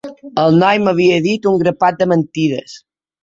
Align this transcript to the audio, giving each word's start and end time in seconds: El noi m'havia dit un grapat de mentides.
El 0.43 0.55
noi 0.63 0.79
m'havia 0.85 1.19
dit 1.27 1.45
un 1.51 1.61
grapat 1.63 2.01
de 2.01 2.07
mentides. 2.13 2.77